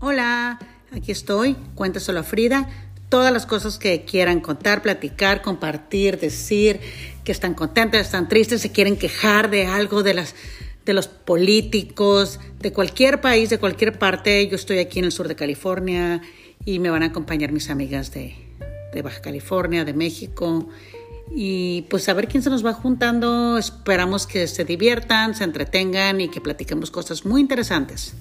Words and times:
Hola, 0.00 0.60
aquí 0.92 1.10
estoy, 1.10 1.56
cuéntaselo 1.74 2.20
a 2.20 2.22
Frida. 2.22 2.68
Todas 3.08 3.32
las 3.32 3.46
cosas 3.46 3.78
que 3.78 4.04
quieran 4.04 4.38
contar, 4.38 4.80
platicar, 4.80 5.42
compartir, 5.42 6.20
decir, 6.20 6.78
que 7.24 7.32
están 7.32 7.54
contentas, 7.54 8.02
están 8.02 8.28
tristes, 8.28 8.60
se 8.60 8.70
quieren 8.70 8.96
quejar 8.96 9.50
de 9.50 9.66
algo 9.66 10.04
de 10.04 10.14
las 10.14 10.36
de 10.86 10.94
los 10.94 11.08
políticos, 11.08 12.38
de 12.60 12.72
cualquier 12.72 13.20
país, 13.20 13.50
de 13.50 13.58
cualquier 13.58 13.98
parte. 13.98 14.46
Yo 14.46 14.54
estoy 14.54 14.78
aquí 14.78 15.00
en 15.00 15.04
el 15.04 15.12
sur 15.12 15.26
de 15.26 15.34
California 15.34 16.22
y 16.64 16.78
me 16.78 16.90
van 16.90 17.02
a 17.02 17.06
acompañar 17.06 17.50
mis 17.50 17.68
amigas 17.68 18.12
de, 18.12 18.36
de 18.94 19.02
Baja 19.02 19.20
California, 19.20 19.84
de 19.84 19.94
México. 19.94 20.68
Y 21.34 21.82
pues 21.90 22.08
a 22.08 22.14
ver 22.14 22.28
quién 22.28 22.44
se 22.44 22.50
nos 22.50 22.64
va 22.64 22.72
juntando. 22.72 23.58
Esperamos 23.58 24.28
que 24.28 24.46
se 24.46 24.64
diviertan, 24.64 25.34
se 25.34 25.42
entretengan 25.42 26.20
y 26.20 26.28
que 26.28 26.40
platiquemos 26.40 26.92
cosas 26.92 27.26
muy 27.26 27.40
interesantes. 27.40 28.14